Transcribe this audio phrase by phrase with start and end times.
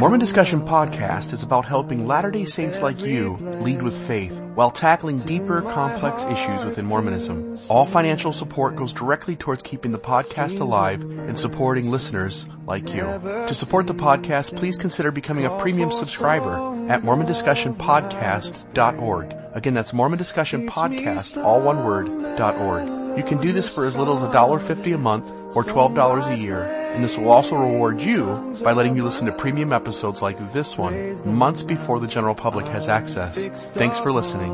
[0.00, 5.18] Mormon Discussion Podcast is about helping Latter-day Saints like you lead with faith while tackling
[5.18, 7.58] deeper, complex issues within Mormonism.
[7.68, 13.02] All financial support goes directly towards keeping the podcast alive and supporting listeners like you.
[13.02, 16.54] To support the podcast, please consider becoming a premium subscriber
[16.88, 19.36] at mormondiscussionpodcast.org.
[19.52, 22.08] Again, that's Mormon Discussion Podcast, all one word,
[22.40, 23.18] .org.
[23.18, 26.79] You can do this for as little as $1.50 a month or $12 a year,
[26.94, 30.76] and this will also reward you by letting you listen to premium episodes like this
[30.76, 33.74] one months before the general public has access.
[33.74, 34.50] Thanks for listening.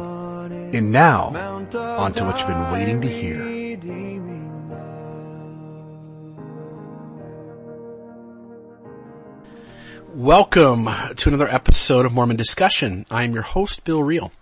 [0.75, 1.35] And now,
[1.75, 3.57] on to what you've been waiting to hear.
[10.13, 13.05] Welcome to another episode of Mormon Discussion.
[13.11, 14.33] I'm your host, Bill Reel.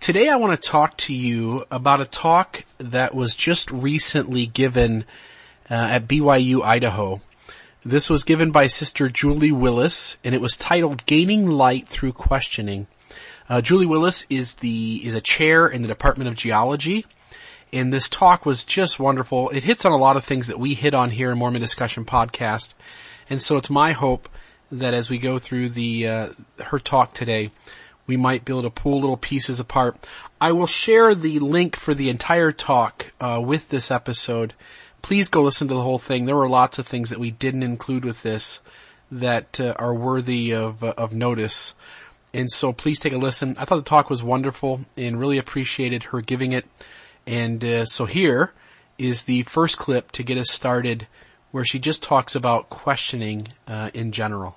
[0.00, 5.04] Today I want to talk to you about a talk that was just recently given
[5.70, 7.20] uh, at BYU, Idaho.
[7.84, 12.86] This was given by Sister Julie Willis, and it was titled "Gaining Light Through Questioning."
[13.48, 17.04] Uh, Julie Willis is the is a chair in the Department of Geology,
[17.72, 19.50] and this talk was just wonderful.
[19.50, 22.04] It hits on a lot of things that we hit on here in Mormon Discussion
[22.04, 22.74] Podcast,
[23.28, 24.28] and so it's my hope
[24.70, 26.28] that as we go through the uh,
[26.66, 27.50] her talk today,
[28.06, 29.96] we might be able to pull little pieces apart.
[30.40, 34.54] I will share the link for the entire talk uh, with this episode.
[35.02, 36.24] Please go listen to the whole thing.
[36.24, 38.60] There were lots of things that we didn't include with this
[39.10, 41.74] that uh, are worthy of uh, of notice.
[42.32, 43.54] And so please take a listen.
[43.58, 46.64] I thought the talk was wonderful and really appreciated her giving it.
[47.26, 48.52] And uh, so here
[48.96, 51.06] is the first clip to get us started
[51.50, 54.56] where she just talks about questioning uh, in general.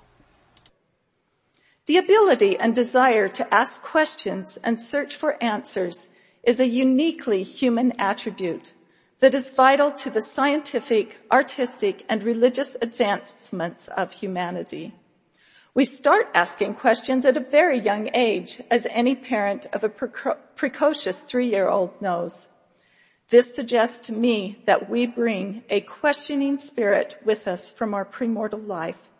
[1.86, 6.08] The ability and desire to ask questions and search for answers
[6.42, 8.72] is a uniquely human attribute
[9.20, 14.92] that is vital to the scientific, artistic, and religious advancements of humanity.
[15.74, 21.20] We start asking questions at a very young age, as any parent of a precocious
[21.22, 22.48] three-year-old knows.
[23.28, 28.66] This suggests to me that we bring a questioning spirit with us from our premortal
[28.66, 29.10] life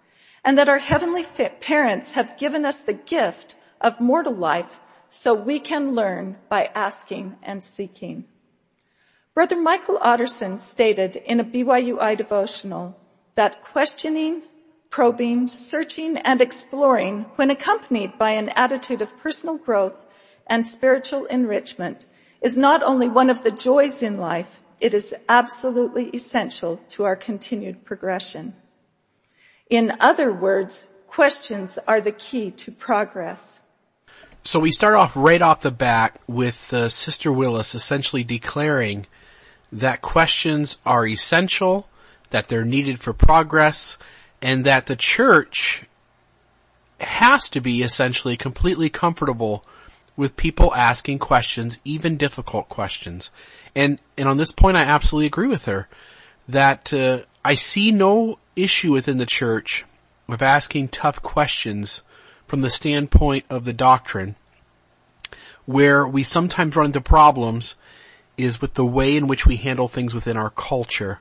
[0.45, 1.25] and that our heavenly
[1.61, 4.79] parents have given us the gift of mortal life
[5.11, 8.25] so we can learn by asking and seeking.
[9.37, 12.99] Brother Michael Otterson stated in a BYUI devotional
[13.35, 14.41] that questioning,
[14.89, 20.07] probing, searching, and exploring, when accompanied by an attitude of personal growth
[20.47, 22.07] and spiritual enrichment,
[22.41, 27.15] is not only one of the joys in life, it is absolutely essential to our
[27.15, 28.55] continued progression.
[29.69, 33.61] In other words, questions are the key to progress.
[34.45, 39.07] So we start off right off the bat with uh, Sister Willis essentially declaring
[39.73, 41.89] that questions are essential,
[42.31, 43.99] that they're needed for progress,
[44.41, 45.85] and that the church
[47.01, 49.65] has to be essentially completely comfortable
[50.17, 53.31] with people asking questions, even difficult questions.
[53.75, 55.89] And, and on this point I absolutely agree with her
[56.49, 59.85] that uh, I see no issue within the church
[60.29, 62.03] of asking tough questions
[62.47, 64.37] from the standpoint of the doctrine.
[65.67, 67.75] Where we sometimes run into problems
[68.37, 71.21] is with the way in which we handle things within our culture.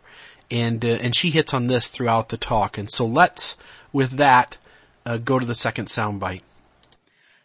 [0.51, 2.77] And, uh, and she hits on this throughout the talk.
[2.77, 3.57] And so let's,
[3.91, 4.57] with that,
[5.05, 6.41] uh, go to the second soundbite.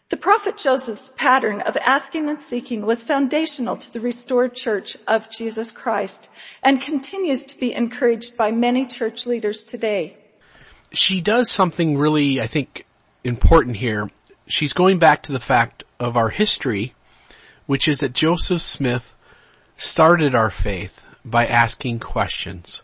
[0.09, 5.31] The prophet Joseph's pattern of asking and seeking was foundational to the restored church of
[5.31, 6.29] Jesus Christ
[6.61, 10.17] and continues to be encouraged by many church leaders today.
[10.91, 12.85] She does something really, I think,
[13.23, 14.09] important here.
[14.47, 16.93] She's going back to the fact of our history,
[17.65, 19.15] which is that Joseph Smith
[19.81, 22.81] started our faith by asking questions.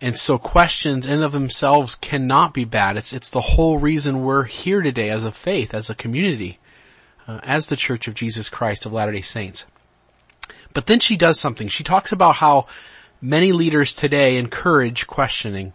[0.00, 2.96] And so questions in of themselves cannot be bad.
[2.96, 6.58] It's, it's the whole reason we're here today as a faith, as a community,
[7.26, 9.64] uh, as the Church of Jesus Christ of Latter-day Saints.
[10.74, 11.68] But then she does something.
[11.68, 12.66] She talks about how
[13.22, 15.72] many leaders today encourage questioning,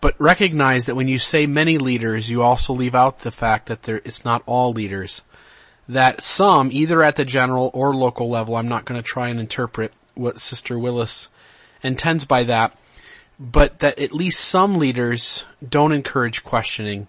[0.00, 3.84] but recognize that when you say many leaders, you also leave out the fact that
[3.84, 5.22] there, it's not all leaders.
[5.88, 9.40] That some, either at the general or local level, I'm not going to try and
[9.40, 11.28] interpret what Sister Willis
[11.82, 12.76] intends by that,
[13.38, 17.08] but that at least some leaders don't encourage questioning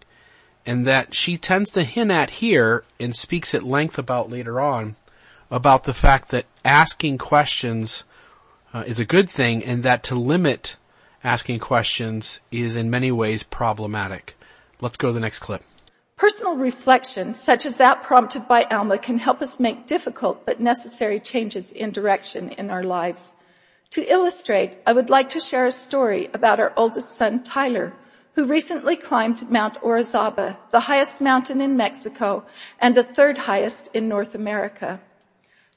[0.66, 4.96] and that she tends to hint at here and speaks at length about later on
[5.52, 8.04] about the fact that asking questions
[8.74, 10.78] uh, is a good thing and that to limit
[11.24, 14.36] asking questions is in many ways problematic.
[14.82, 15.64] Let's go to the next clip.
[16.24, 21.20] Personal reflection, such as that prompted by Alma, can help us make difficult but necessary
[21.20, 23.34] changes in direction in our lives.
[23.90, 27.92] To illustrate, I would like to share a story about our oldest son, Tyler,
[28.36, 32.46] who recently climbed Mount Orizaba, the highest mountain in Mexico
[32.80, 35.02] and the third highest in North America.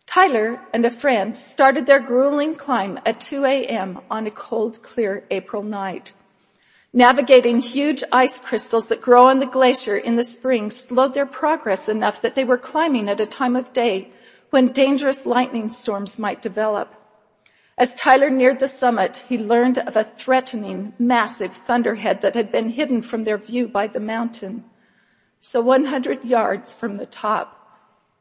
[0.06, 3.99] Tyler and a friend started their grueling climb at 2 a.m.
[4.08, 6.12] on a cold, clear April night.
[6.96, 11.90] Navigating huge ice crystals that grow on the glacier in the spring slowed their progress
[11.90, 14.08] enough that they were climbing at a time of day
[14.48, 16.94] when dangerous lightning storms might develop.
[17.76, 22.70] As Tyler neared the summit, he learned of a threatening, massive thunderhead that had been
[22.70, 24.64] hidden from their view by the mountain.
[25.38, 27.52] So 100 yards from the top,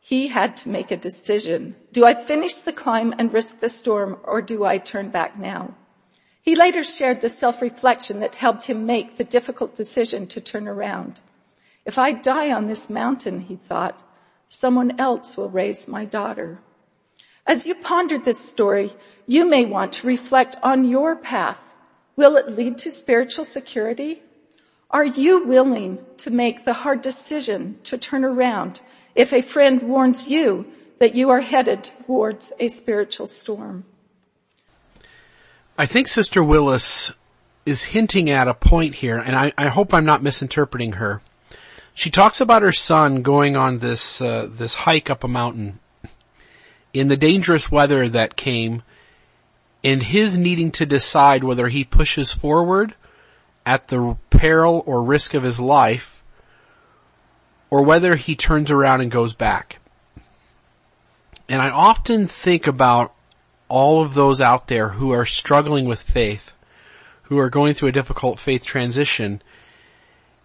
[0.02, 1.78] he had to make a decision.
[1.94, 5.76] Do I finish the climb and risk the storm or do I turn back now?
[6.46, 11.20] He later shared the self-reflection that helped him make the difficult decision to turn around.
[11.86, 14.00] If I die on this mountain, he thought,
[14.48, 16.60] someone else will raise my daughter.
[17.48, 18.92] As you ponder this story,
[19.26, 21.74] you may want to reflect on your path.
[22.16, 24.22] Will it lead to spiritual security?
[24.92, 28.82] Are you willing to make the hard decision to turn around
[29.16, 30.68] if a friend warns you
[31.00, 33.84] that you are headed towards a spiritual storm?
[35.78, 37.12] I think Sister Willis
[37.66, 41.22] is hinting at a point here, and I, I hope I'm not misinterpreting her.
[41.94, 45.80] She talks about her son going on this uh, this hike up a mountain
[46.94, 48.84] in the dangerous weather that came
[49.84, 52.96] and his needing to decide whether he pushes forward
[53.66, 56.24] at the peril or risk of his life
[57.70, 59.80] or whether he turns around and goes back.
[61.50, 63.15] And I often think about
[63.68, 66.54] all of those out there who are struggling with faith,
[67.24, 69.42] who are going through a difficult faith transition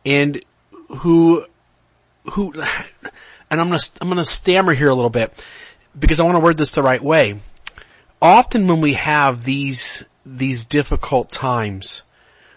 [0.05, 0.43] and
[0.88, 1.44] who,
[2.32, 2.52] who,
[3.50, 5.44] and I'm gonna, I'm gonna stammer here a little bit
[5.99, 7.37] because I want to word this the right way.
[8.22, 12.02] Often when we have these, these difficult times,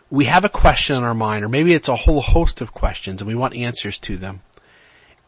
[0.10, 3.22] we have a question in our mind, or maybe it's a whole host of questions
[3.22, 4.42] and we want answers to them.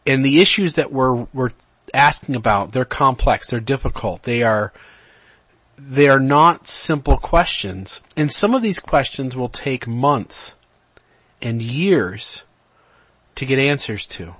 [0.06, 1.50] And the issues that we're, we're
[1.92, 4.72] asking about, they're complex, they're difficult, they are,
[5.78, 8.02] they are not simple questions.
[8.16, 10.54] And some of these questions will take months
[11.42, 12.44] and years
[13.34, 14.34] to get answers to.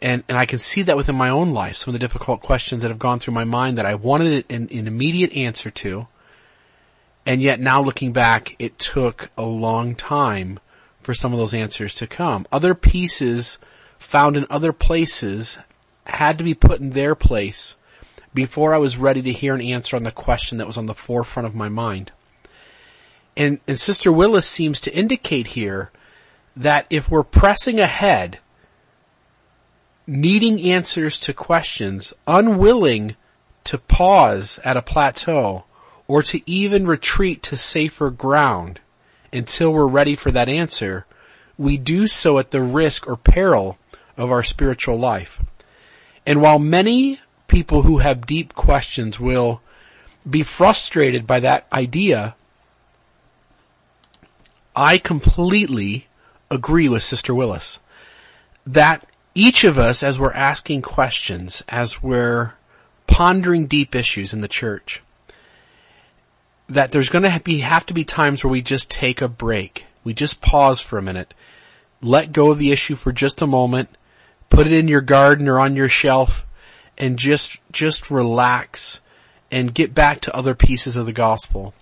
[0.00, 2.82] And, and I can see that within my own life, some of the difficult questions
[2.82, 6.06] that have gone through my mind that I wanted an, an immediate answer to.
[7.24, 10.60] And yet now looking back, it took a long time
[11.00, 12.46] for some of those answers to come.
[12.52, 13.58] Other pieces
[13.98, 15.58] found in other places
[16.04, 17.76] had to be put in their place
[18.36, 20.94] before I was ready to hear an answer on the question that was on the
[20.94, 22.12] forefront of my mind.
[23.36, 25.90] And, and Sister Willis seems to indicate here
[26.54, 28.38] that if we're pressing ahead
[30.06, 33.16] needing answers to questions, unwilling
[33.64, 35.64] to pause at a plateau
[36.06, 38.80] or to even retreat to safer ground
[39.32, 41.06] until we're ready for that answer,
[41.58, 43.78] we do so at the risk or peril
[44.16, 45.42] of our spiritual life.
[46.26, 49.60] And while many people who have deep questions will
[50.28, 52.34] be frustrated by that idea,
[54.74, 56.08] I completely
[56.50, 57.80] agree with Sister Willis
[58.66, 62.54] that each of us, as we're asking questions, as we're
[63.06, 65.02] pondering deep issues in the church,
[66.68, 69.86] that there's going to be, have to be times where we just take a break.
[70.02, 71.34] We just pause for a minute,
[72.00, 73.90] let go of the issue for just a moment,
[74.48, 76.45] put it in your garden or on your shelf,
[76.98, 79.00] and just, just relax
[79.50, 81.74] and get back to other pieces of the gospel.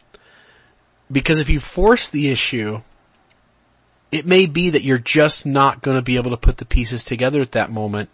[1.11, 2.81] Because if you force the issue,
[4.11, 7.05] it may be that you're just not going to be able to put the pieces
[7.05, 8.11] together at that moment.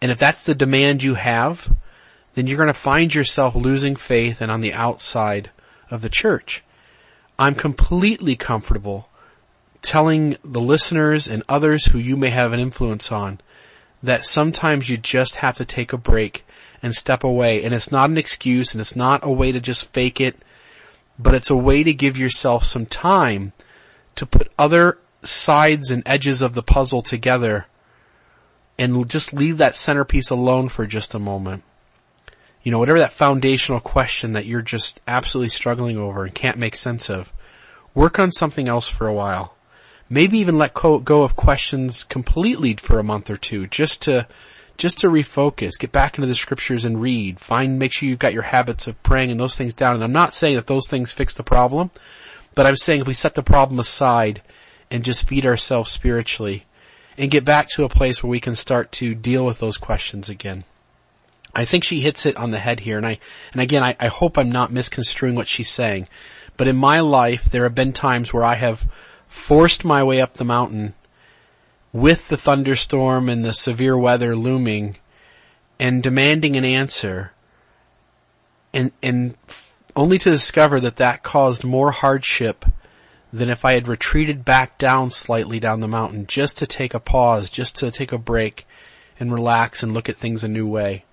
[0.00, 1.74] And if that's the demand you have,
[2.34, 5.50] then you're going to find yourself losing faith and on the outside
[5.90, 6.62] of the church.
[7.38, 9.08] I'm completely comfortable
[9.82, 13.40] telling the listeners and others who you may have an influence on
[14.06, 16.44] that sometimes you just have to take a break
[16.82, 17.62] and step away.
[17.62, 20.36] And it's not an excuse and it's not a way to just fake it,
[21.18, 23.52] but it's a way to give yourself some time
[24.16, 27.66] to put other sides and edges of the puzzle together
[28.78, 31.62] and just leave that centerpiece alone for just a moment.
[32.62, 36.76] You know, whatever that foundational question that you're just absolutely struggling over and can't make
[36.76, 37.32] sense of,
[37.94, 39.55] work on something else for a while.
[40.08, 44.28] Maybe even let go of questions completely for a month or two just to,
[44.76, 48.32] just to refocus, get back into the scriptures and read, find, make sure you've got
[48.32, 49.96] your habits of praying and those things down.
[49.96, 51.90] And I'm not saying that those things fix the problem,
[52.54, 54.42] but I'm saying if we set the problem aside
[54.90, 56.66] and just feed ourselves spiritually
[57.18, 60.28] and get back to a place where we can start to deal with those questions
[60.28, 60.64] again.
[61.54, 63.18] I think she hits it on the head here and I,
[63.52, 66.06] and again, I, I hope I'm not misconstruing what she's saying,
[66.56, 68.86] but in my life, there have been times where I have
[69.28, 70.94] forced my way up the mountain
[71.92, 74.96] with the thunderstorm and the severe weather looming
[75.78, 77.32] and demanding an answer
[78.72, 79.36] and, and
[79.94, 82.66] only to discover that that caused more hardship
[83.32, 87.00] than if I had retreated back down slightly down the mountain just to take a
[87.00, 88.66] pause, just to take a break
[89.18, 91.04] and relax and look at things a new way.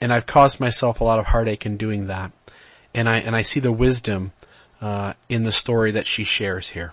[0.00, 2.30] And I've caused myself a lot of heartache in doing that.
[2.94, 4.32] And I, and I see the wisdom,
[4.80, 6.92] uh, in the story that she shares here.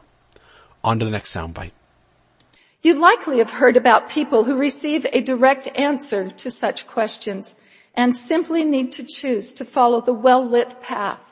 [0.86, 1.72] On to the next soundbite.
[2.84, 7.60] You likely have heard about people who receive a direct answer to such questions
[7.96, 11.32] and simply need to choose to follow the well-lit path.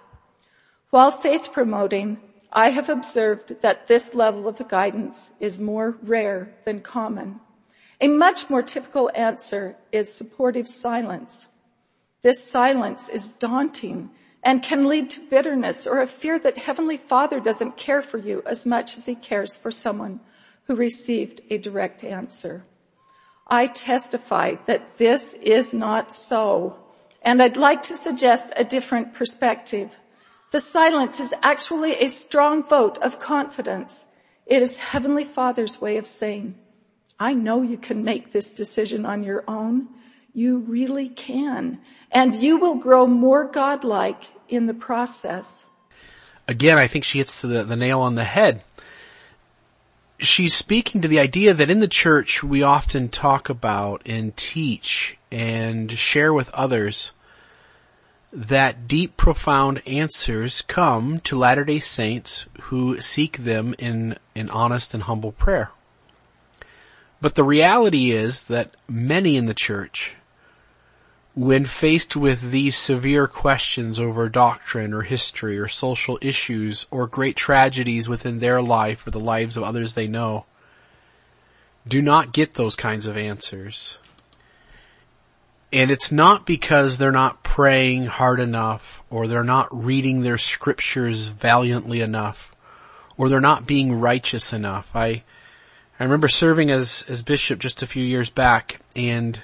[0.89, 2.17] While faith promoting,
[2.51, 7.39] I have observed that this level of guidance is more rare than common.
[8.01, 11.49] A much more typical answer is supportive silence.
[12.23, 14.09] This silence is daunting
[14.43, 18.43] and can lead to bitterness or a fear that Heavenly Father doesn't care for you
[18.45, 20.19] as much as He cares for someone
[20.65, 22.65] who received a direct answer.
[23.47, 26.77] I testify that this is not so.
[27.21, 29.97] And I'd like to suggest a different perspective.
[30.51, 34.05] The silence is actually a strong vote of confidence.
[34.45, 36.55] It is Heavenly Father's way of saying,
[37.19, 39.87] I know you can make this decision on your own.
[40.33, 41.79] You really can.
[42.13, 45.65] And you will grow more godlike in the process.
[46.47, 48.61] Again, I think she hits the, the nail on the head
[50.23, 55.17] she's speaking to the idea that in the church we often talk about and teach
[55.31, 57.11] and share with others
[58.31, 65.03] that deep profound answers come to Latter-day Saints who seek them in an honest and
[65.03, 65.71] humble prayer.
[67.21, 70.15] But the reality is that many in the church
[71.35, 77.35] when faced with these severe questions over doctrine or history or social issues or great
[77.35, 80.45] tragedies within their life or the lives of others they know,
[81.87, 83.97] do not get those kinds of answers.
[85.71, 91.29] And it's not because they're not praying hard enough or they're not reading their scriptures
[91.29, 92.55] valiantly enough
[93.17, 94.95] or they're not being righteous enough.
[94.95, 95.23] I,
[95.99, 99.39] I remember serving as, as bishop just a few years back and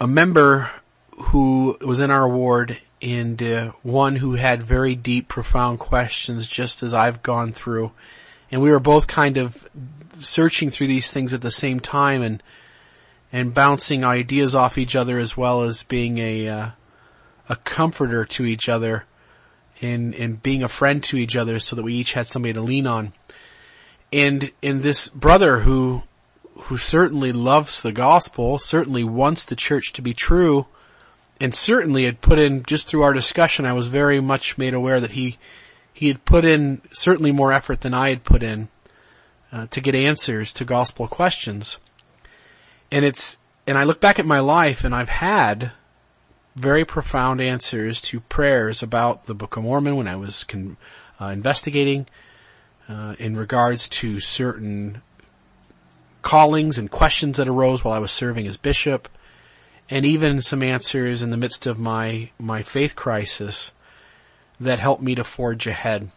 [0.00, 0.70] a member
[1.10, 6.82] who was in our ward and uh, one who had very deep, profound questions just
[6.82, 7.92] as I've gone through.
[8.50, 9.68] And we were both kind of
[10.14, 12.42] searching through these things at the same time and,
[13.32, 16.70] and bouncing ideas off each other as well as being a, uh,
[17.48, 19.04] a comforter to each other
[19.82, 22.60] and, and being a friend to each other so that we each had somebody to
[22.60, 23.12] lean on.
[24.12, 26.02] And, and this brother who
[26.62, 30.66] who certainly loves the gospel, certainly wants the church to be true,
[31.40, 35.00] and certainly had put in, just through our discussion, I was very much made aware
[35.00, 35.38] that he,
[35.92, 38.68] he had put in certainly more effort than I had put in,
[39.52, 41.78] uh, to get answers to gospel questions.
[42.92, 45.72] And it's, and I look back at my life and I've had
[46.56, 50.76] very profound answers to prayers about the Book of Mormon when I was con,
[51.20, 52.06] uh, investigating,
[52.88, 55.00] uh, in regards to certain
[56.22, 59.08] callings and questions that arose while I was serving as bishop,
[59.88, 63.72] and even some answers in the midst of my, my faith crisis
[64.60, 66.10] that helped me to forge ahead.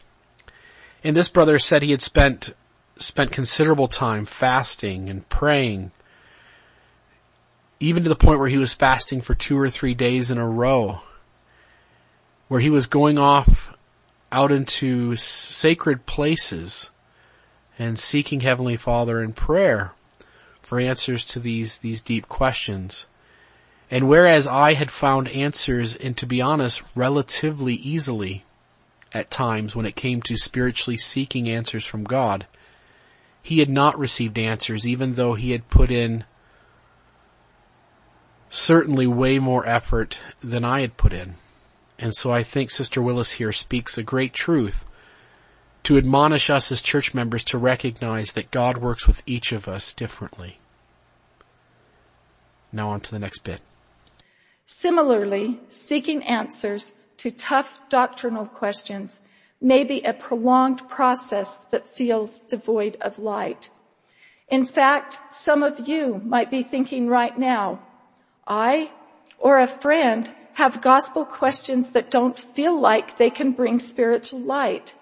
[1.03, 2.53] And this brother said he had spent,
[2.97, 5.91] spent considerable time fasting and praying,
[7.79, 10.47] even to the point where he was fasting for two or three days in a
[10.47, 11.01] row,
[12.47, 13.75] where he was going off
[14.31, 16.89] out into sacred places
[17.77, 19.93] and seeking Heavenly Father in prayer
[20.61, 23.07] for answers to these, these deep questions.
[23.91, 28.45] And whereas I had found answers, and to be honest, relatively easily
[29.13, 32.47] at times when it came to spiritually seeking answers from God,
[33.41, 36.23] he had not received answers even though he had put in
[38.49, 41.35] certainly way more effort than I had put in.
[41.99, 44.87] And so I think Sister Willis here speaks a great truth
[45.83, 49.93] to admonish us as church members to recognize that God works with each of us
[49.93, 50.59] differently.
[52.71, 53.61] Now on to the next bit.
[54.65, 59.21] Similarly, seeking answers to tough doctrinal questions
[59.61, 63.69] may be a prolonged process that feels devoid of light.
[64.49, 67.79] In fact, some of you might be thinking right now,
[68.47, 68.91] I
[69.37, 74.95] or a friend have gospel questions that don't feel like they can bring spiritual light.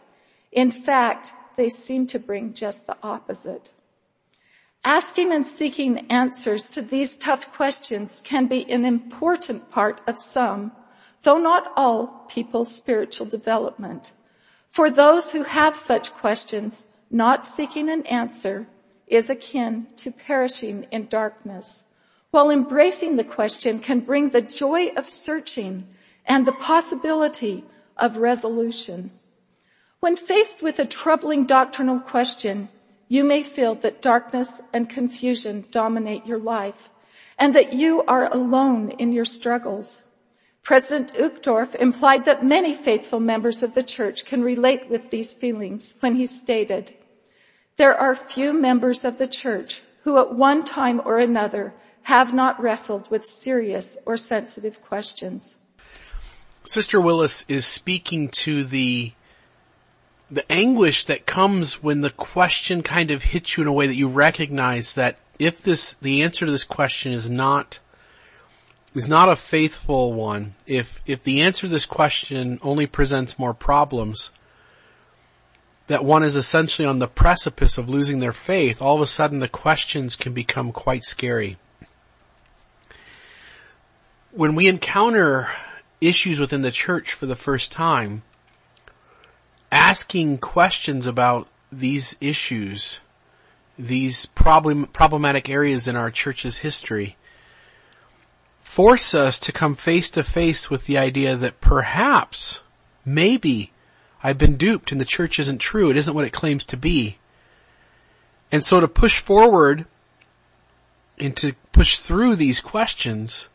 [0.52, 3.72] In fact, they seem to bring just the opposite.
[4.84, 10.72] Asking and seeking answers to these tough questions can be an important part of some,
[11.22, 14.12] though not all, people's spiritual development.
[14.72, 18.68] For those who have such questions, not seeking an answer
[19.06, 21.84] is akin to perishing in darkness,
[22.32, 25.88] while embracing the question can bring the joy of searching
[26.26, 27.66] and the possibility
[27.98, 29.12] of resolution.
[30.02, 32.70] When faced with a troubling doctrinal question,
[33.08, 36.90] you may feel that darkness and confusion dominate your life
[37.38, 40.02] and that you are alone in your struggles.
[40.64, 45.98] President Uchtdorf implied that many faithful members of the church can relate with these feelings
[46.00, 46.96] when he stated,
[47.76, 52.60] there are few members of the church who at one time or another have not
[52.60, 55.58] wrestled with serious or sensitive questions.
[56.64, 59.14] Sister Willis is speaking to the
[60.32, 63.96] the anguish that comes when the question kind of hits you in a way that
[63.96, 67.80] you recognize that if this the answer to this question is not
[68.94, 73.54] is not a faithful one, if if the answer to this question only presents more
[73.54, 74.32] problems,
[75.88, 79.40] that one is essentially on the precipice of losing their faith, all of a sudden
[79.40, 81.58] the questions can become quite scary.
[84.32, 85.50] When we encounter
[86.00, 88.24] issues within the church for the first time,
[89.72, 93.00] asking questions about these issues,
[93.80, 97.16] these problem, problematic areas in our church's history,
[98.60, 102.62] force us to come face to face with the idea that perhaps,
[103.06, 103.72] maybe,
[104.24, 105.90] I've been duped and the church isn't true.
[105.90, 107.18] It isn't what it claims to be.
[108.52, 109.86] And so to push forward
[111.18, 113.50] and to push through these questions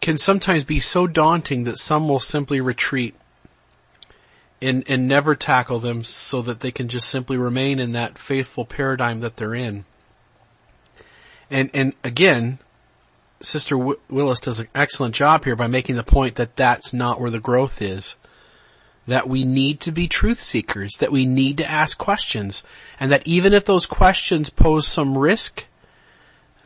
[0.00, 3.14] can sometimes be so daunting that some will simply retreat
[4.62, 8.64] and, and never tackle them so that they can just simply remain in that faithful
[8.64, 9.84] paradigm that they're in.
[11.50, 12.60] And, and again,
[13.40, 17.30] Sister Willis does an excellent job here by making the point that that's not where
[17.30, 18.14] the growth is.
[19.08, 22.62] That we need to be truth seekers, that we need to ask questions,
[23.00, 25.66] and that even if those questions pose some risk,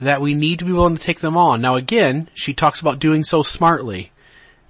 [0.03, 1.62] that we need to be willing to take them on.
[1.62, 4.12] Now again, she talks about doing so smartly,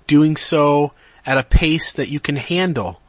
[0.07, 0.93] doing so
[1.27, 3.01] at a pace that you can handle,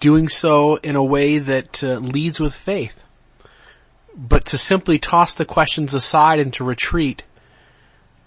[0.00, 3.04] doing so in a way that uh, leads with faith.
[4.14, 7.22] But to simply toss the questions aside and to retreat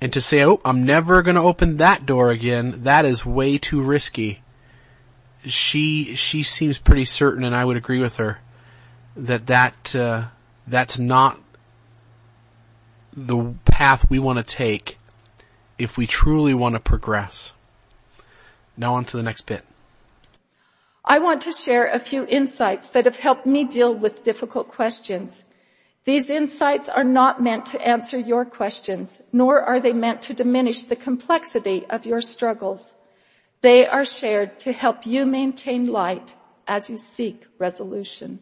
[0.02, 3.58] and to say, oh, I'm never going to open that door again, that is way
[3.58, 4.42] too risky.
[5.46, 8.40] She, she seems pretty certain and I would agree with her
[9.16, 10.28] that that, uh,
[10.68, 11.40] that's not
[13.14, 14.98] the path we want to take
[15.78, 17.54] if we truly want to progress.
[18.78, 19.64] Now on to the next bit.
[21.10, 25.44] I want to share a few insights that have helped me deal with difficult questions.
[26.04, 30.84] These insights are not meant to answer your questions, nor are they meant to diminish
[30.84, 32.96] the complexity of your struggles.
[33.62, 36.36] They are shared to help you maintain light
[36.68, 38.38] as you seek resolution.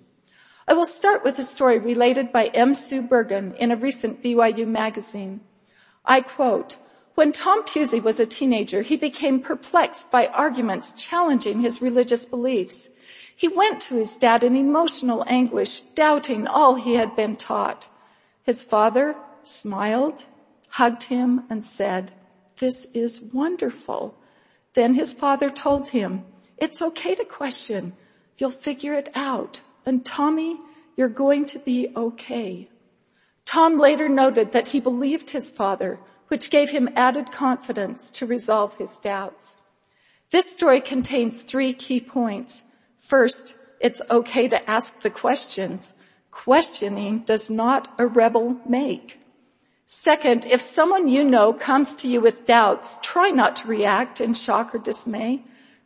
[0.68, 2.74] I will start with a story related by M.
[2.74, 5.40] Sue Bergin in a recent BYU magazine.
[6.04, 6.80] I quote,
[7.18, 12.92] when Tom Pusey was a teenager, he became perplexed by arguments challenging his religious beliefs.
[13.36, 17.90] He went to his dad in emotional anguish, doubting all he had been taught.
[18.44, 20.26] His father smiled,
[20.70, 22.12] hugged him, and said,
[22.58, 24.16] this is wonderful.
[24.74, 26.24] Then his father told him,
[26.60, 27.94] it's okay to question.
[28.38, 29.62] You'll figure it out.
[29.88, 30.60] And Tommy,
[30.96, 32.70] you're going to be okay.
[33.44, 38.76] Tom later noted that he believed his father which gave him added confidence to resolve
[38.78, 39.58] his doubts.
[40.30, 42.66] This story contains three key points.
[42.98, 45.94] First, it's okay to ask the questions.
[46.32, 49.20] Questioning does not a rebel make.
[49.86, 54.34] Second, if someone you know comes to you with doubts, try not to react in
[54.34, 55.42] shock or dismay.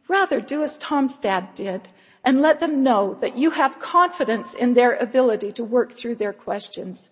[0.08, 1.88] Rather, do as Tom's dad did
[2.26, 6.34] and let them know that you have confidence in their ability to work through their
[6.34, 7.11] questions.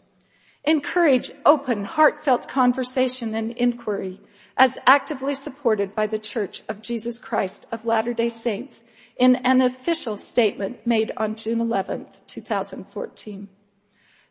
[0.69, 4.19] Encourage open, heartfelt conversation and inquiry
[4.55, 8.83] as actively supported by the Church of Jesus Christ of Latter-day Saints
[9.17, 13.49] in an official statement made on June 11, 2014.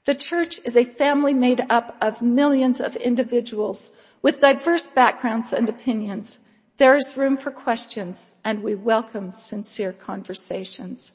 [0.04, 3.90] The church is a family made up of millions of individuals
[4.22, 6.38] with diverse backgrounds and opinions.
[6.76, 11.14] There is room for questions and we welcome sincere conversations.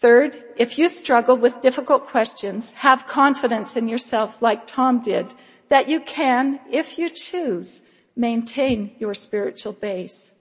[0.00, 5.34] Third, if you struggle with difficult questions, have confidence in yourself like Tom did,
[5.68, 7.82] that you can, if you choose,
[8.14, 10.34] maintain your spiritual base.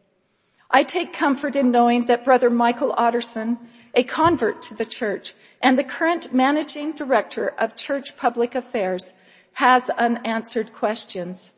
[0.70, 3.58] I take comfort in knowing that Brother Michael Otterson,
[3.96, 9.16] a convert to the church and the current managing director of church public affairs,
[9.54, 11.54] has unanswered questions.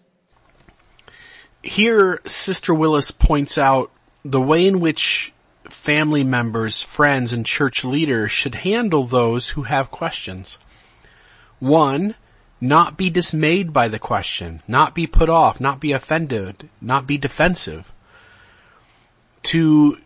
[1.61, 3.91] Here, Sister Willis points out
[4.23, 5.33] the way in which
[5.89, 10.59] family members, friends, and church leaders should handle those who have questions.
[11.57, 12.13] One,
[12.61, 17.17] not be dismayed by the question, not be put off, not be offended, not be
[17.17, 17.91] defensive.
[19.49, 19.97] To,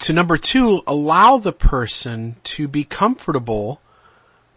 [0.00, 3.80] to number two, allow the person to be comfortable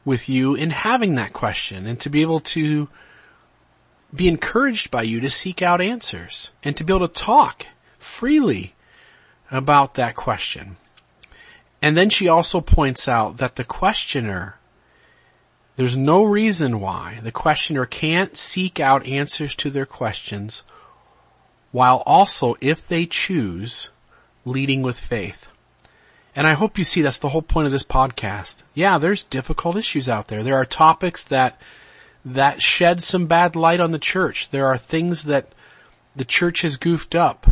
[0.03, 2.89] with you in having that question and to be able to
[4.13, 8.73] be encouraged by you to seek out answers and to be able to talk freely
[9.51, 10.77] about that question.
[11.81, 14.57] And then she also points out that the questioner
[15.77, 20.63] there's no reason why the questioner can't seek out answers to their questions
[21.71, 23.91] while also, if they choose,
[24.43, 25.47] leading with faith.
[26.35, 28.63] And I hope you see that's the whole point of this podcast.
[28.73, 30.41] Yeah, there's difficult issues out there.
[30.41, 31.61] There are topics that,
[32.25, 34.49] that shed some bad light on the church.
[34.49, 35.51] There are things that
[36.15, 37.45] the church has goofed up,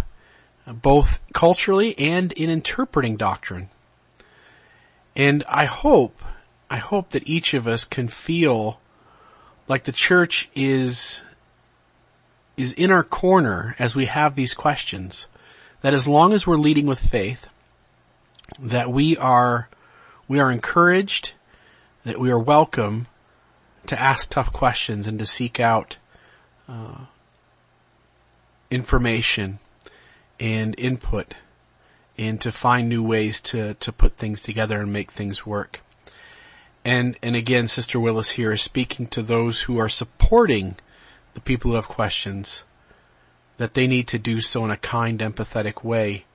[0.68, 3.70] both culturally and in interpreting doctrine.
[5.16, 6.22] And I hope
[6.70, 8.80] I hope that each of us can feel
[9.68, 11.22] like the church is,
[12.58, 15.28] is in our corner as we have these questions.
[15.82, 17.50] That as long as we're leading with faith,
[18.60, 19.70] that we are,
[20.28, 21.34] we are encouraged,
[22.04, 23.08] that we are welcome
[23.86, 25.98] to ask tough questions and to seek out,
[26.68, 27.06] uh,
[28.72, 29.60] information
[30.40, 31.34] and input
[32.18, 35.82] and to find new ways to, to put things together and make things work.
[36.84, 40.76] And, and again, Sister Willis here is speaking to those who are supporting
[41.34, 42.64] the people who have questions
[43.58, 46.26] that they need to do so in a kind, empathetic way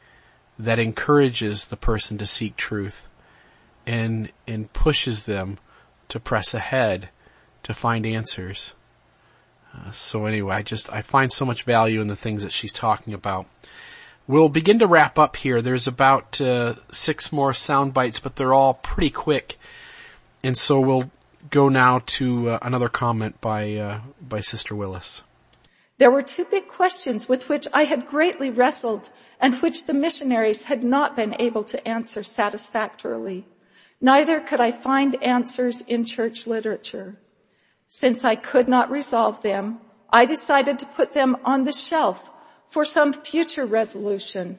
[0.59, 3.09] that encourages the person to seek truth
[3.87, 5.59] and, and pushes them
[6.09, 7.11] to press ahead
[7.63, 8.75] to find answers.
[9.75, 12.73] Uh, so anyway, I just, I find so much value in the things that she's
[12.73, 13.47] talking about.
[14.31, 15.61] We'll begin to wrap up here.
[15.61, 19.59] There's about uh, six more sound bites, but they're all pretty quick.
[20.45, 21.11] And so we'll
[21.51, 25.25] go now to uh, another comment by uh, by Sister Willis.
[25.99, 29.09] There were two big questions with which I had greatly wrestled
[29.41, 33.47] and which the missionaries had not been able to answer satisfactorily.
[34.01, 37.17] Neither could I find answers in church literature.
[37.89, 42.31] Since I could not resolve them, I decided to put them on the shelf
[42.71, 44.59] for some future resolution.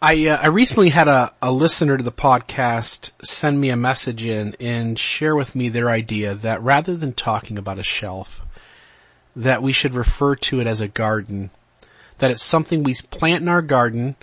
[0.00, 4.24] I uh, I recently had a, a listener to the podcast send me a message
[4.24, 8.44] in and share with me their idea that rather than talking about a shelf,
[9.34, 11.50] that we should refer to it as a garden.
[12.18, 14.16] That it's something we plant in our garden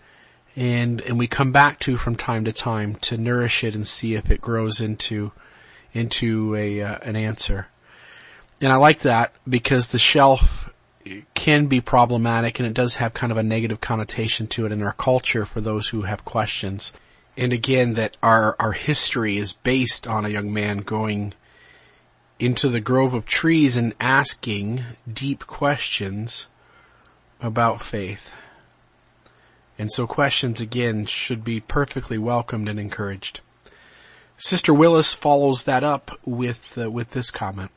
[0.55, 4.13] and and we come back to from time to time to nourish it and see
[4.13, 5.31] if it grows into
[5.91, 7.67] into a uh, an answer.
[8.61, 10.62] And I like that because the shelf
[11.33, 14.81] can be problematic and it does have kind of a negative connotation to it in
[14.81, 16.93] our culture for those who have questions.
[17.35, 21.33] And again, that our, our history is based on a young man going
[22.39, 26.47] into the grove of trees and asking deep questions
[27.41, 28.33] about faith.
[29.77, 33.41] And so questions again should be perfectly welcomed and encouraged.
[34.37, 37.71] Sister Willis follows that up with, uh, with this comment.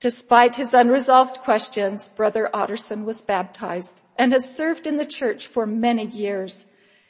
[0.00, 5.66] Despite his unresolved questions, Brother Otterson was baptized and has served in the church for
[5.66, 6.66] many years.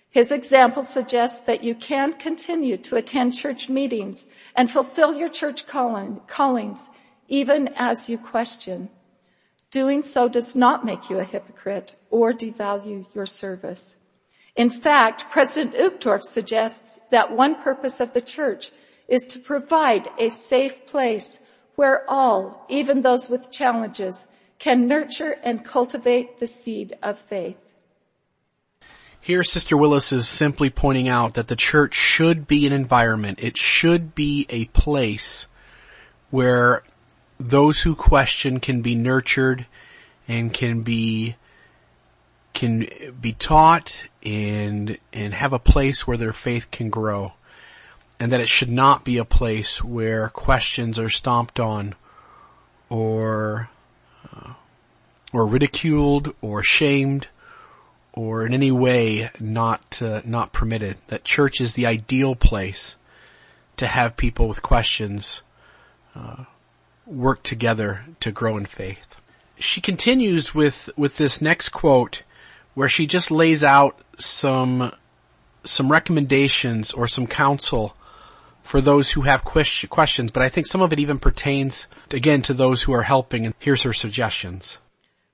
[0.09, 5.67] His example suggests that you can continue to attend church meetings and fulfill your church
[5.67, 6.91] calling, callings
[7.29, 8.89] even as you question.
[9.71, 13.97] Doing so does not make you a hypocrite or devalue your service.
[14.55, 18.71] In fact, President Uchtdorf suggests that one purpose of the church
[19.09, 21.41] is to provide a safe place
[21.77, 24.27] where all, even those with challenges,
[24.59, 27.75] can nurture and cultivate the seed of faith.
[29.21, 33.57] Here Sister Willis is simply pointing out that the church should be an environment, it
[33.57, 35.49] should be a place
[36.31, 36.83] where
[37.39, 39.67] those who question can be nurtured
[40.27, 41.37] and can be
[42.55, 42.89] can
[43.21, 47.33] be taught and and have a place where their faith can grow
[48.19, 51.95] and that it should not be a place where questions are stomped on
[52.89, 53.69] or
[54.33, 54.55] uh,
[55.33, 57.29] or ridiculed or shamed
[58.13, 60.97] or in any way not uh, not permitted.
[61.09, 62.97] That church is the ideal place
[63.77, 65.43] to have people with questions
[66.15, 66.45] uh,
[67.05, 69.21] work together to grow in faith.
[69.59, 72.23] She continues with with this next quote
[72.75, 74.93] where she just lays out some
[75.65, 77.95] some recommendations or some counsel
[78.67, 82.55] for those who have questions, but I think some of it even pertains, again, to
[82.55, 83.47] those who are helping.
[83.47, 84.79] And here's her suggestions.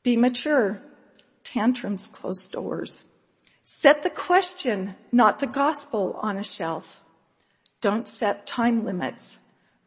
[0.02, 0.80] Be mature.
[1.42, 3.04] Tantrums close doors.
[3.64, 7.02] Set the question, not the gospel, on a shelf.
[7.80, 9.38] Don't set time limits.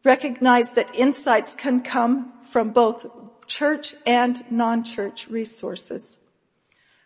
[0.04, 3.06] Recognize that insights can come from both
[3.46, 6.18] church and non-church resources.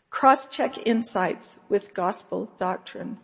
[0.08, 3.18] Cross-check insights with gospel doctrine.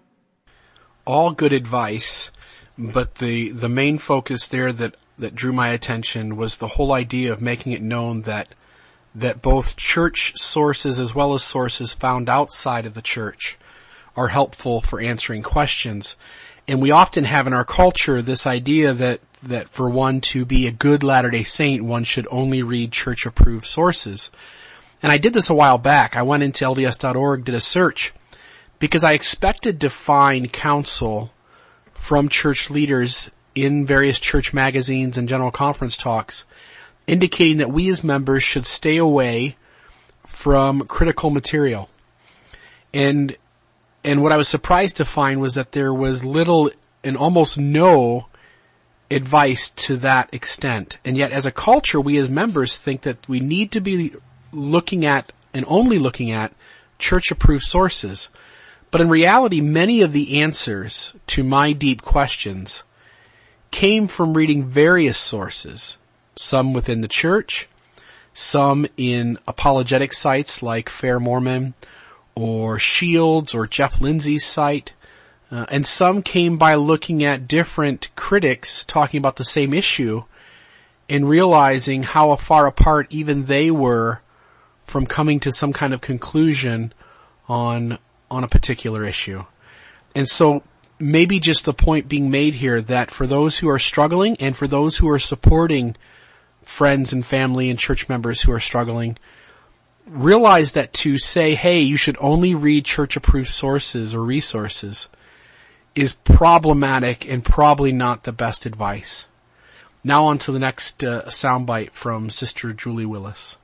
[1.04, 2.30] All good advice,
[2.78, 7.32] but the, the main focus there that, that drew my attention was the whole idea
[7.32, 8.48] of making it known that
[9.16, 13.56] that both church sources as well as sources found outside of the church
[14.14, 16.16] are helpful for answering questions.
[16.68, 20.66] And we often have in our culture this idea that, that for one to be
[20.66, 24.30] a good Latter-day Saint, one should only read church approved sources.
[25.02, 26.14] And I did this a while back.
[26.14, 28.12] I went into LDS.org, did a search,
[28.78, 31.30] because I expected to find counsel
[31.96, 36.44] from church leaders in various church magazines and general conference talks
[37.06, 39.56] indicating that we as members should stay away
[40.26, 41.88] from critical material.
[42.92, 43.36] And,
[44.04, 46.70] and what I was surprised to find was that there was little
[47.04, 48.26] and almost no
[49.10, 50.98] advice to that extent.
[51.04, 54.14] And yet as a culture, we as members think that we need to be
[54.52, 56.52] looking at and only looking at
[56.98, 58.30] church approved sources.
[58.90, 62.82] But in reality, many of the answers to my deep questions
[63.70, 65.98] came from reading various sources
[66.34, 67.68] some within the church,
[68.32, 71.74] some in apologetic sites like Fair Mormon
[72.34, 74.94] or Shields or Jeff Lindsay's site,
[75.50, 80.22] uh, and some came by looking at different critics talking about the same issue
[81.10, 84.22] and realizing how far apart even they were
[84.84, 86.94] from coming to some kind of conclusion
[87.46, 87.98] on,
[88.30, 89.44] on a particular issue.
[90.14, 90.62] And so
[90.98, 94.66] maybe just the point being made here that for those who are struggling and for
[94.66, 95.96] those who are supporting
[96.62, 99.16] friends and family and church members who are struggling,
[100.06, 105.08] realize that to say, hey, you should only read church approved sources or resources
[105.94, 109.28] is problematic and probably not the best advice.
[110.04, 113.56] Now on to the next uh, soundbite from Sister Julie Willis.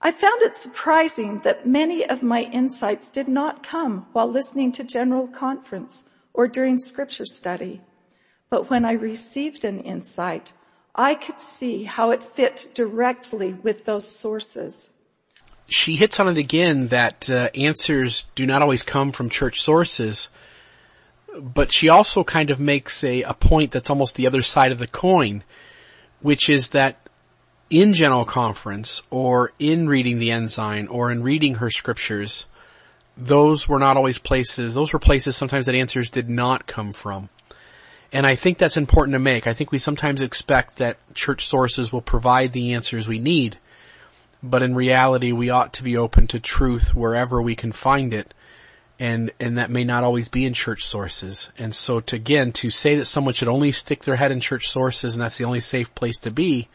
[0.00, 4.84] I found it surprising that many of my insights did not come while listening to
[4.84, 6.04] General Conference
[6.34, 7.80] or during scripture study.
[8.50, 10.52] But when I received an insight,
[10.94, 14.90] I could see how it fit directly with those sources.
[15.66, 20.28] She hits on it again that uh, answers do not always come from church sources,
[21.36, 24.78] but she also kind of makes a, a point that's almost the other side of
[24.78, 25.42] the coin,
[26.20, 27.08] which is that
[27.70, 32.46] in General Conference or in reading the Ensign or in reading her scriptures,
[33.16, 37.28] those were not always places, those were places sometimes that answers did not come from.
[38.12, 39.46] And I think that's important to make.
[39.46, 43.58] I think we sometimes expect that church sources will provide the answers we need,
[44.42, 48.32] but in reality we ought to be open to truth wherever we can find it.
[49.00, 51.50] And, and that may not always be in church sources.
[51.58, 54.68] And so to, again, to say that someone should only stick their head in church
[54.68, 56.68] sources and that's the only safe place to be,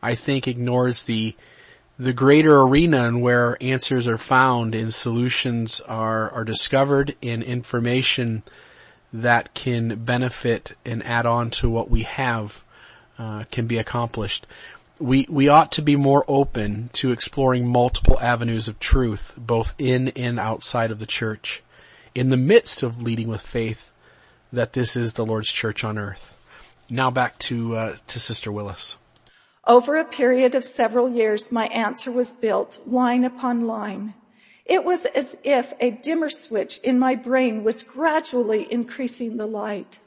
[0.00, 1.34] I think ignores the,
[1.98, 8.42] the greater arena and where answers are found and solutions are, are discovered and information
[9.12, 12.62] that can benefit and add on to what we have
[13.18, 14.46] uh, can be accomplished.
[15.00, 20.08] We we ought to be more open to exploring multiple avenues of truth, both in
[20.08, 21.62] and outside of the church,
[22.14, 23.92] in the midst of leading with faith
[24.52, 26.36] that this is the Lord's church on earth.
[26.90, 28.98] Now back to uh, to Sister Willis.
[29.68, 34.14] Over a period of several years, my answer was built line upon line.
[34.64, 39.98] It was as if a dimmer switch in my brain was gradually increasing the light.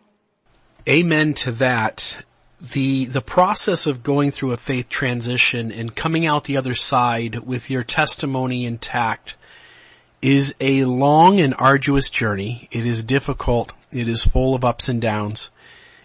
[0.89, 2.25] Amen to that.
[2.59, 7.39] The, the process of going through a faith transition and coming out the other side
[7.39, 9.35] with your testimony intact
[10.23, 12.67] is a long and arduous journey.
[12.71, 13.73] It is difficult.
[13.91, 15.51] It is full of ups and downs.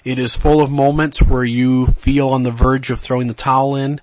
[0.07, 3.75] It is full of moments where you feel on the verge of throwing the towel
[3.75, 4.01] in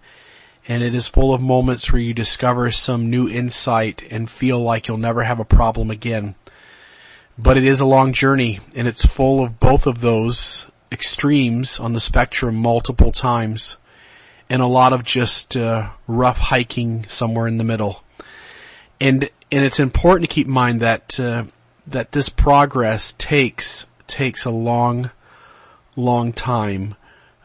[0.67, 4.89] and it is full of moments where you discover some new insight and feel like
[4.89, 6.35] you'll never have a problem again.
[7.37, 11.93] But it is a long journey and it's full of both of those extremes on
[11.93, 13.77] the spectrum multiple times
[14.49, 18.03] and a lot of just uh, rough hiking somewhere in the middle.
[18.99, 21.45] And and it's important to keep in mind that uh,
[21.87, 25.09] that this progress takes takes a long
[25.95, 26.95] long time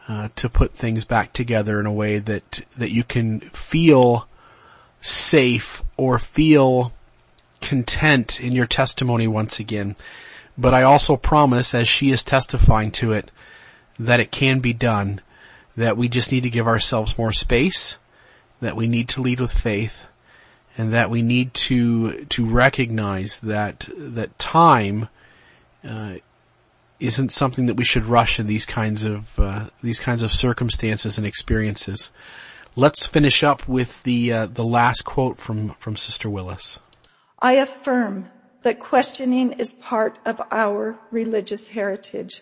[0.07, 4.27] uh, to put things back together in a way that that you can feel
[5.01, 6.91] safe or feel
[7.61, 9.95] content in your testimony once again.
[10.57, 13.31] But I also promise, as she is testifying to it,
[13.97, 15.21] that it can be done.
[15.77, 17.97] That we just need to give ourselves more space.
[18.59, 20.07] That we need to lead with faith,
[20.77, 25.07] and that we need to, to recognize that, that time,
[25.87, 26.15] uh,
[26.99, 31.17] isn't something that we should rush in these kinds of, uh, these kinds of circumstances
[31.17, 32.11] and experiences.
[32.75, 36.79] Let's finish up with the, uh, the last quote from, from Sister Willis.
[37.39, 38.29] I affirm
[38.61, 42.41] that questioning is part of our religious heritage,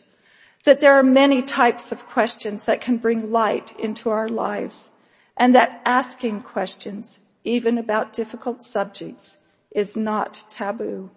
[0.64, 4.90] that there are many types of questions that can bring light into our lives,
[5.38, 9.38] and that asking questions, even about difficult subjects,
[9.72, 11.12] is not taboo.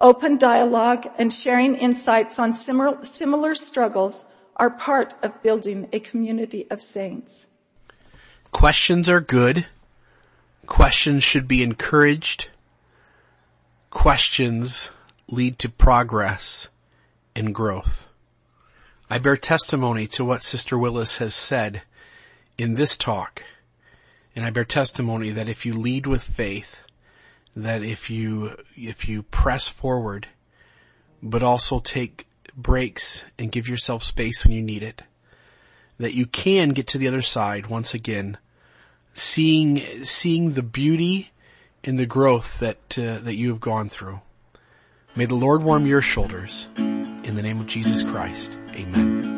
[0.00, 6.80] Open dialogue and sharing insights on similar, struggles are part of building a community of
[6.80, 7.46] saints.
[8.50, 9.66] Questions are good.
[10.66, 12.48] Questions should be encouraged
[13.90, 14.92] questions
[15.28, 16.68] lead to progress
[17.34, 18.08] and growth.
[19.10, 21.82] I bear testimony to what Sister Willis has said
[22.56, 23.44] in this talk.
[24.34, 26.84] And I bear testimony that if you lead with faith,
[27.54, 30.28] that if you, if you press forward,
[31.22, 35.02] but also take breaks and give yourself space when you need it,
[35.98, 38.38] that you can get to the other side once again,
[39.12, 41.30] seeing, seeing the beauty
[41.82, 44.20] in the growth that uh, that you have gone through.
[45.16, 46.68] May the Lord warm your shoulders.
[46.76, 48.58] In the name of Jesus Christ.
[48.74, 49.29] Amen.